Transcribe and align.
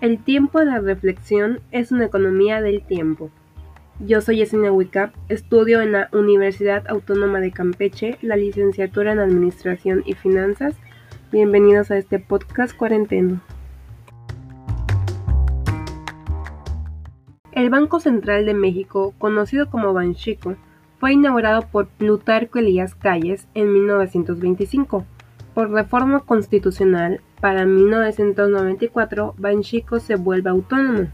El 0.00 0.22
tiempo 0.22 0.60
de 0.60 0.66
la 0.66 0.78
reflexión 0.78 1.58
es 1.72 1.90
una 1.90 2.04
economía 2.04 2.62
del 2.62 2.86
tiempo. 2.86 3.30
Yo 3.98 4.20
soy 4.20 4.36
Yesenia 4.36 4.70
Wicap, 4.70 5.12
estudio 5.28 5.82
en 5.82 5.90
la 5.90 6.08
Universidad 6.12 6.88
Autónoma 6.88 7.40
de 7.40 7.50
Campeche 7.50 8.16
la 8.22 8.36
licenciatura 8.36 9.10
en 9.10 9.18
Administración 9.18 10.04
y 10.06 10.14
Finanzas. 10.14 10.76
Bienvenidos 11.32 11.90
a 11.90 11.98
este 11.98 12.20
podcast 12.20 12.76
cuarentena. 12.76 13.42
El 17.50 17.68
Banco 17.68 17.98
Central 17.98 18.46
de 18.46 18.54
México, 18.54 19.14
conocido 19.18 19.68
como 19.68 19.92
Banxico, 19.92 20.54
fue 21.00 21.14
inaugurado 21.14 21.62
por 21.72 21.88
Plutarco 21.88 22.60
Elías 22.60 22.94
Calles 22.94 23.48
en 23.54 23.72
1925 23.72 25.04
por 25.54 25.72
reforma 25.72 26.20
constitucional, 26.20 27.20
para 27.40 27.64
1994 27.66 29.34
Banxico 29.38 30.00
se 30.00 30.16
vuelve 30.16 30.50
autónomo. 30.50 31.08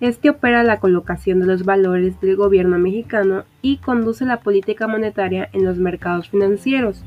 Este 0.00 0.30
opera 0.30 0.62
la 0.62 0.78
colocación 0.78 1.40
de 1.40 1.46
los 1.46 1.64
valores 1.64 2.20
del 2.20 2.36
gobierno 2.36 2.78
mexicano 2.78 3.44
y 3.62 3.78
conduce 3.78 4.24
la 4.24 4.40
política 4.40 4.86
monetaria 4.86 5.48
en 5.52 5.64
los 5.64 5.78
mercados 5.78 6.28
financieros. 6.28 7.04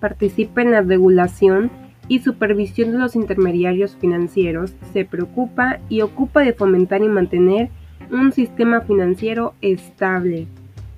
Participa 0.00 0.62
en 0.62 0.72
la 0.72 0.82
regulación 0.82 1.70
y 2.08 2.18
supervisión 2.18 2.90
de 2.90 2.98
los 2.98 3.14
intermediarios 3.14 3.96
financieros, 3.96 4.74
se 4.92 5.04
preocupa 5.04 5.78
y 5.88 6.00
ocupa 6.00 6.40
de 6.40 6.52
fomentar 6.52 7.00
y 7.02 7.08
mantener 7.08 7.70
un 8.10 8.32
sistema 8.32 8.80
financiero 8.80 9.54
estable. 9.62 10.48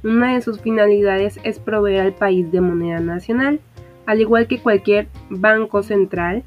Una 0.03 0.35
de 0.35 0.41
sus 0.41 0.61
finalidades 0.61 1.39
es 1.45 1.59
proveer 1.59 2.01
al 2.01 2.15
país 2.15 2.51
de 2.51 2.61
moneda 2.63 3.01
nacional 3.01 3.61
al 4.07 4.21
igual 4.21 4.47
que 4.47 4.61
cualquier 4.61 5.09
banco 5.31 5.83
central, 5.83 6.43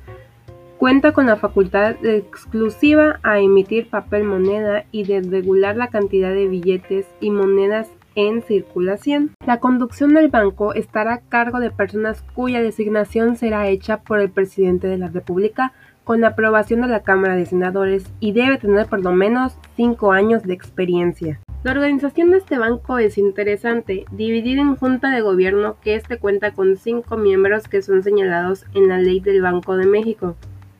cuenta 0.77 1.11
con 1.11 1.25
la 1.25 1.37
facultad 1.37 1.95
exclusiva 2.05 3.19
a 3.23 3.39
emitir 3.39 3.89
papel 3.89 4.23
moneda 4.23 4.85
y 4.91 5.05
de 5.05 5.21
regular 5.21 5.75
la 5.75 5.87
cantidad 5.87 6.33
de 6.33 6.47
billetes 6.47 7.07
y 7.19 7.31
monedas 7.31 7.89
en 8.15 8.41
circulación. 8.41 9.31
La 9.45 9.59
conducción 9.59 10.13
del 10.13 10.29
banco 10.29 10.73
estará 10.73 11.13
a 11.13 11.21
cargo 11.21 11.59
de 11.59 11.71
personas 11.71 12.23
cuya 12.33 12.61
designación 12.61 13.35
será 13.35 13.67
hecha 13.67 13.97
por 13.97 14.19
el 14.19 14.29
presidente 14.29 14.87
de 14.87 14.97
la 14.97 15.07
República 15.07 15.73
con 16.03 16.21
la 16.21 16.29
aprobación 16.29 16.81
de 16.81 16.87
la 16.87 17.03
Cámara 17.03 17.35
de 17.35 17.45
Senadores 17.45 18.05
y 18.19 18.31
debe 18.31 18.57
tener 18.57 18.87
por 18.87 19.03
lo 19.03 19.11
menos 19.11 19.57
cinco 19.75 20.13
años 20.13 20.43
de 20.43 20.53
experiencia. 20.53 21.39
La 21.63 21.71
organización 21.71 22.31
de 22.31 22.37
este 22.37 22.57
banco 22.57 22.97
es 22.97 23.17
interesante, 23.17 24.05
dividida 24.11 24.61
en 24.61 24.75
junta 24.75 25.09
de 25.11 25.21
gobierno 25.21 25.75
que 25.81 25.95
este 25.95 26.17
cuenta 26.17 26.51
con 26.51 26.77
cinco 26.77 27.17
miembros 27.17 27.67
que 27.67 27.81
son 27.81 28.03
señalados 28.03 28.65
en 28.73 28.87
la 28.87 28.99
ley 28.99 29.19
del 29.19 29.41
Banco 29.41 29.75
de 29.75 29.85
México, 29.85 30.37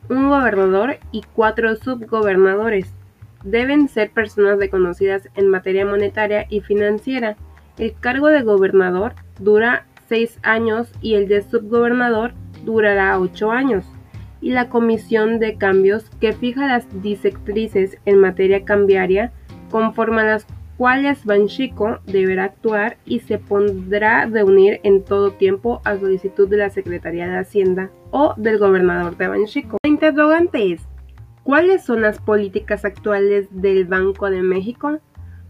un 0.08 0.28
gobernador 0.28 0.98
y 1.12 1.22
cuatro 1.34 1.76
subgobernadores. 1.76 2.92
Deben 3.44 3.88
ser 3.88 4.10
personas 4.10 4.58
reconocidas 4.58 5.28
en 5.34 5.48
materia 5.48 5.86
monetaria 5.86 6.46
y 6.48 6.60
financiera. 6.60 7.36
El 7.78 7.94
cargo 7.98 8.28
de 8.28 8.42
gobernador 8.42 9.14
dura 9.38 9.86
seis 10.08 10.38
años 10.42 10.90
y 11.00 11.14
el 11.14 11.28
de 11.28 11.42
subgobernador 11.42 12.32
durará 12.64 13.18
ocho 13.18 13.50
años. 13.50 13.84
Y 14.40 14.50
la 14.50 14.68
comisión 14.68 15.38
de 15.38 15.56
cambios 15.56 16.10
que 16.20 16.32
fija 16.32 16.66
las 16.66 16.86
disectrices 17.02 17.98
en 18.04 18.18
materia 18.18 18.64
cambiaria 18.64 19.32
conforma 19.70 20.24
las 20.24 20.46
cuáles 20.78 21.24
Banxico 21.24 21.98
deberá 22.06 22.44
actuar 22.44 22.98
y 23.04 23.18
se 23.18 23.38
pondrá 23.38 24.26
reunir 24.26 24.80
en 24.84 25.04
todo 25.04 25.32
tiempo 25.32 25.82
a 25.84 25.98
solicitud 25.98 26.48
de 26.48 26.56
la 26.56 26.70
Secretaría 26.70 27.28
de 27.28 27.36
Hacienda 27.36 27.90
o 28.12 28.32
del 28.36 28.58
gobernador 28.58 29.16
de 29.16 29.26
Banxico. 29.26 29.76
La 29.82 29.90
interrogante 29.90 30.72
es, 30.72 30.80
¿cuáles 31.42 31.84
son 31.84 32.00
las 32.00 32.20
políticas 32.20 32.84
actuales 32.84 33.48
del 33.50 33.86
Banco 33.86 34.30
de 34.30 34.42
México? 34.42 35.00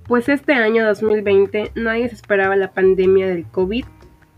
Pues 0.06 0.30
este 0.30 0.54
año 0.54 0.86
2020 0.86 1.72
nadie 1.74 2.08
se 2.08 2.14
esperaba 2.14 2.56
la 2.56 2.72
pandemia 2.72 3.28
del 3.28 3.44
COVID 3.44 3.84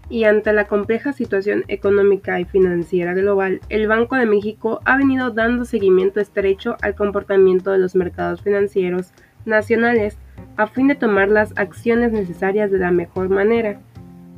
y 0.08 0.24
ante 0.24 0.52
la 0.52 0.64
compleja 0.64 1.12
situación 1.12 1.64
económica 1.68 2.40
y 2.40 2.44
financiera 2.44 3.14
global, 3.14 3.60
el 3.68 3.86
Banco 3.86 4.16
de 4.16 4.26
México 4.26 4.80
ha 4.84 4.96
venido 4.96 5.30
dando 5.30 5.64
seguimiento 5.64 6.18
estrecho 6.18 6.76
al 6.82 6.96
comportamiento 6.96 7.70
de 7.70 7.78
los 7.78 7.94
mercados 7.94 8.42
financieros 8.42 9.12
nacionales 9.44 10.18
a 10.56 10.66
fin 10.66 10.88
de 10.88 10.94
tomar 10.94 11.28
las 11.28 11.52
acciones 11.56 12.12
necesarias 12.12 12.70
de 12.70 12.78
la 12.78 12.90
mejor 12.90 13.28
manera. 13.28 13.80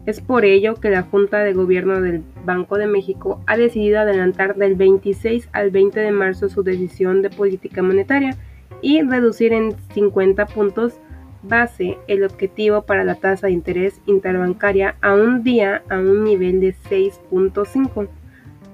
Es 0.05 0.21
por 0.21 0.45
ello 0.45 0.75
que 0.75 0.91
la 0.91 1.03
Junta 1.03 1.39
de 1.39 1.53
Gobierno 1.53 2.01
del 2.01 2.25
Banco 2.45 2.77
de 2.77 2.89
México 2.89 3.41
ha 3.47 3.57
decidido 3.57 4.01
adelantar 4.01 4.57
del 4.57 4.75
26 4.75 5.49
al 5.53 5.71
20 5.71 6.01
de 6.01 6.11
marzo 6.11 6.49
su 6.49 6.63
decisión 6.63 7.23
de 7.23 7.31
política 7.31 7.83
monetaria 7.83 8.37
y 8.81 9.01
reducir 9.03 9.53
en 9.53 9.77
50 9.95 10.47
puntos 10.47 10.99
base 11.43 11.99
el 12.07 12.25
objetivo 12.25 12.83
para 12.83 13.05
la 13.05 13.17
tasa 13.17 13.47
de 13.47 13.53
interés 13.53 14.01
interbancaria 14.07 14.97
a 15.01 15.15
un 15.15 15.43
día 15.43 15.83
a 15.89 15.99
un 15.99 16.25
nivel 16.25 16.61
de 16.61 16.75
6.5, 16.75 18.09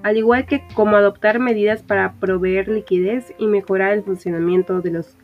al 0.03 0.17
igual 0.17 0.47
que 0.47 0.63
como 0.75 0.97
adoptar 0.97 1.39
medidas 1.39 1.83
para 1.83 2.15
proveer 2.15 2.69
liquidez 2.69 3.33
y 3.39 3.47
mejorar 3.47 3.93
el 3.93 4.03
funcionamiento 4.03 4.81
de 4.81 4.91
los 4.93 5.17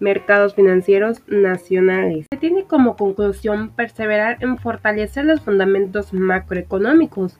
mercados 0.00 0.54
financieros 0.54 1.22
nacionales. 1.26 2.26
Se 2.30 2.38
tiene 2.38 2.64
como 2.64 2.96
conclusión 2.96 3.70
perseverar 3.70 4.38
en 4.40 4.58
fortalecer 4.58 5.24
los 5.24 5.40
fundamentos 5.40 6.12
macroeconómicos 6.12 7.38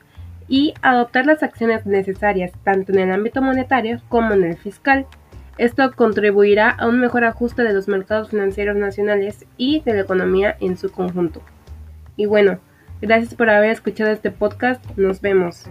y 0.49 0.75
adoptar 0.83 1.27
las 1.27 1.43
acciones 1.43 1.87
necesarias 1.87 2.53
tanto 2.65 2.93
en 2.93 3.01
el 3.01 3.13
ámbito 3.13 3.43
monetario 3.43 4.01
como 4.09 4.33
en 4.33 4.45
el 4.45 4.57
fiscal. 4.57 5.07
Esto 5.59 5.93
contribuirá 5.95 6.71
a 6.71 6.87
un 6.87 7.01
mejor 7.01 7.25
ajuste 7.25 7.63
de 7.63 7.73
los 7.73 7.89
mercados 7.89 8.31
financieros 8.31 8.77
nacionales 8.77 9.45
y 9.57 9.81
de 9.81 9.95
la 9.95 10.01
economía 10.03 10.57
en 10.61 10.77
su 10.77 10.91
conjunto. 10.91 11.43
Y 12.17 12.27
bueno, 12.27 12.59
gracias 13.01 13.35
por 13.35 13.51
haber 13.51 13.71
escuchado 13.71 14.11
este 14.11 14.31
podcast. 14.31 14.85
Nos 14.97 15.21
vemos. 15.21 15.69